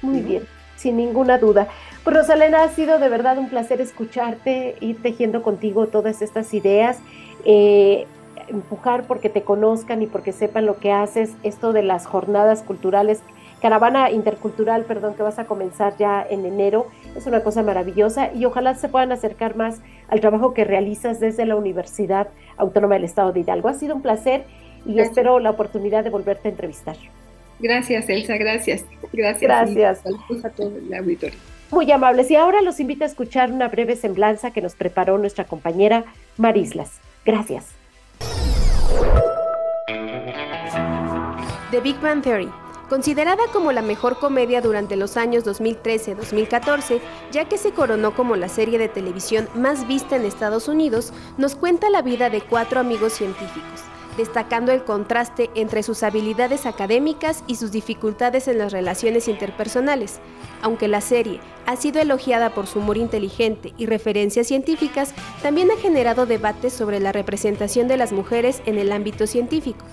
[0.02, 0.42] Muy bien,
[0.76, 1.68] sin ninguna duda.
[2.02, 6.98] Pues Rosalena, ha sido de verdad un placer escucharte, ir tejiendo contigo todas estas ideas,
[7.44, 8.06] eh,
[8.48, 13.20] empujar porque te conozcan y porque sepan lo que haces, esto de las jornadas culturales,
[13.60, 16.86] caravana intercultural, perdón, que vas a comenzar ya en enero,
[17.16, 21.46] es una cosa maravillosa y ojalá se puedan acercar más al trabajo que realizas desde
[21.46, 23.68] la Universidad Autónoma del Estado de Hidalgo.
[23.68, 24.44] Ha sido un placer
[24.86, 26.96] y espero la oportunidad de volverte a entrevistar.
[27.58, 28.84] Gracias, Elsa, gracias.
[29.12, 29.40] Gracias.
[29.40, 30.00] Gracias.
[30.00, 31.38] Saludos a todo el auditorio.
[31.70, 32.30] Muy amables.
[32.30, 36.04] Y ahora los invito a escuchar una breve semblanza que nos preparó nuestra compañera
[36.36, 37.00] Marislas.
[37.24, 37.66] Gracias.
[41.70, 42.50] The Big Bang Theory.
[42.88, 47.00] Considerada como la mejor comedia durante los años 2013-2014,
[47.32, 51.56] ya que se coronó como la serie de televisión más vista en Estados Unidos, nos
[51.56, 53.84] cuenta la vida de cuatro amigos científicos
[54.16, 60.20] destacando el contraste entre sus habilidades académicas y sus dificultades en las relaciones interpersonales.
[60.62, 65.76] Aunque la serie ha sido elogiada por su humor inteligente y referencias científicas, también ha
[65.76, 69.84] generado debates sobre la representación de las mujeres en el ámbito científico.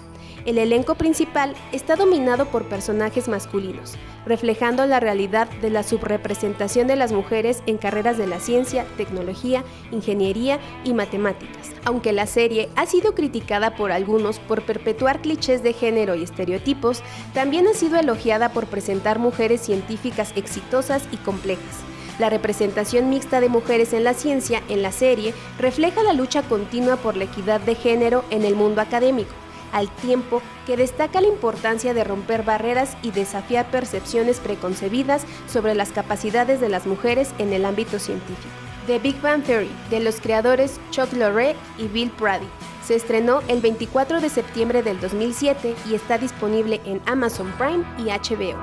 [0.44, 3.94] El elenco principal está dominado por personajes masculinos,
[4.26, 9.64] reflejando la realidad de la subrepresentación de las mujeres en carreras de la ciencia, tecnología,
[9.92, 11.72] ingeniería y matemáticas.
[11.86, 17.04] Aunque la serie ha sido criticada por algunos por perpetuar clichés de género y estereotipos,
[17.36, 21.82] también ha sido elogiada por presentar mujeres científicas exitosas y complejas.
[22.18, 26.98] La representación mixta de mujeres en la ciencia en la serie refleja la lucha continua
[26.98, 29.34] por la equidad de género en el mundo académico
[29.72, 35.92] al tiempo que destaca la importancia de romper barreras y desafiar percepciones preconcebidas sobre las
[35.92, 38.50] capacidades de las mujeres en el ámbito científico.
[38.88, 42.48] The Big Bang Theory, de los creadores Chuck Lorre y Bill Prady,
[42.84, 48.10] se estrenó el 24 de septiembre del 2007 y está disponible en Amazon Prime y
[48.10, 48.58] HBO.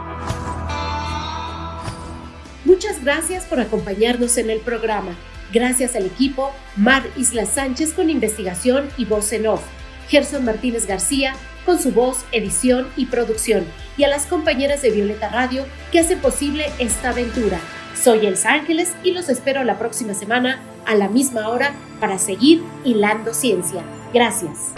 [2.64, 5.16] Muchas gracias por acompañarnos en el programa.
[5.52, 9.62] Gracias al equipo Mar Isla Sánchez con investigación y voz en off.
[10.09, 11.34] Gerson Martínez García
[11.64, 13.64] con su voz, edición y producción,
[13.96, 17.61] y a las compañeras de Violeta Radio que hacen posible esta aventura.
[18.00, 22.62] Soy Elsa Ángeles y los espero la próxima semana a la misma hora para seguir
[22.84, 23.82] hilando ciencia.
[24.14, 24.72] Gracias.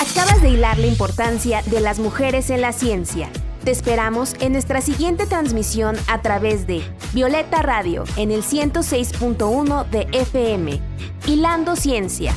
[0.00, 3.28] Acabas de hilar la importancia de las mujeres en la ciencia.
[3.64, 6.82] Te esperamos en nuestra siguiente transmisión a través de
[7.12, 10.80] Violeta Radio en el 106.1 de FM.
[11.26, 12.34] Hilando Ciencia.